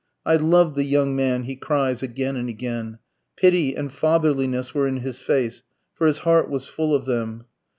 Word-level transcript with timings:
"I 0.25 0.35
loved 0.35 0.73
the 0.75 0.83
young 0.83 1.15
man," 1.15 1.43
he 1.43 1.55
cries 1.55 2.01
again 2.01 2.35
and 2.35 2.49
again. 2.49 2.97
Pity 3.37 3.75
and 3.75 3.93
fatherliness 3.93 4.73
were 4.73 4.87
in 4.87 5.01
his 5.01 5.19
face, 5.21 5.61
for 5.93 6.07
his 6.07 6.17
heart 6.25 6.49
was 6.49 6.65
full 6.65 6.95
of 6.95 7.05
them. 7.05 7.45